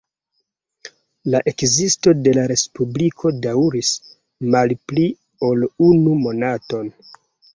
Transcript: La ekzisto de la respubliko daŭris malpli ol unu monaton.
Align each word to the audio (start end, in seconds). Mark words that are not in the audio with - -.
La 1.33 1.41
ekzisto 1.51 2.13
de 2.27 2.31
la 2.37 2.45
respubliko 2.51 3.33
daŭris 3.43 3.91
malpli 4.55 5.05
ol 5.51 5.69
unu 5.91 6.17
monaton. 6.25 6.91